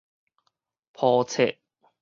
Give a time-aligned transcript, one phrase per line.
[0.93, 1.57] 簿冊